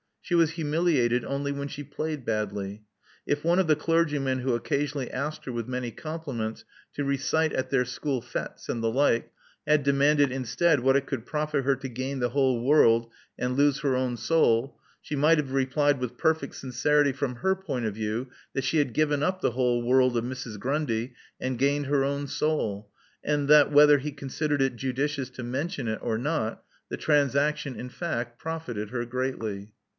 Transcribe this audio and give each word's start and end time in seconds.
She 0.19 0.33
was 0.33 0.51
humiliated 0.51 1.25
only 1.25 1.51
when 1.51 1.67
she 1.67 1.83
played 1.83 2.25
badly. 2.25 2.83
If 3.27 3.43
one 3.43 3.59
of 3.59 3.67
the 3.67 3.75
clergymen 3.75 4.39
who 4.39 4.55
occasionally 4.55 5.11
asked 5.11 5.43
her, 5.45 5.51
with 5.51 5.67
many 5.67 5.91
compliments, 5.91 6.63
to 6.95 7.03
recite 7.03 7.51
at 7.53 7.69
their 7.69 7.83
school 7.85 8.19
fetes 8.21 8.67
and 8.69 8.81
the 8.81 8.89
like, 8.89 9.31
had 9.67 9.83
demanded 9.83 10.31
instead 10.31 10.79
what 10.79 10.95
it 10.95 11.05
could 11.05 11.25
profit 11.25 11.65
her 11.65 11.75
to 11.75 11.89
gain 11.89 12.19
the 12.19 12.29
whole 12.29 12.63
world 12.63 13.11
and 13.37 13.57
lose 13.57 13.81
her 13.81 13.95
own 13.95 14.11
1 14.11 14.15
62 14.17 14.33
Love 14.33 14.41
Among 14.41 14.55
the 14.55 14.57
Artists 14.57 14.79
soul, 14.79 14.81
she 15.01 15.15
might 15.17 15.37
have 15.37 15.51
replied 15.51 15.99
with 15.99 16.17
perfect 16.17 16.55
sincerity 16.55 17.11
from 17.11 17.35
her 17.35 17.53
point 17.55 17.85
of 17.85 17.93
view 17.93 18.29
that 18.53 18.63
she 18.63 18.77
had 18.77 18.93
given 18.93 19.19
np 19.19 19.41
the 19.41 19.51
whole 19.51 19.83
world 19.83 20.15
of 20.17 20.23
Mrs. 20.23 20.57
Grundy 20.57 21.13
and 21.41 21.59
gained 21.59 21.87
her 21.87 22.03
own 22.05 22.25
soul, 22.25 22.89
and 23.23 23.47
that, 23.49 23.71
whether 23.71 23.97
he 23.99 24.11
considered 24.11 24.61
it 24.61 24.77
judicious 24.77 25.29
to 25.31 25.43
mention 25.43 25.87
it 25.89 25.99
or 26.01 26.17
not, 26.17 26.63
the 26.89 26.97
transaction 26.97 27.75
in 27.75 27.89
fact 27.89 28.39
profited 28.39 28.89
her 28.91 29.05
greatly. 29.05 29.69